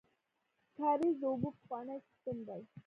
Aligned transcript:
کاریز 0.77 1.15
د 1.21 1.23
اوبو 1.31 1.49
پخوانی 1.57 1.97
سیستم 2.07 2.37
دی 2.47 2.61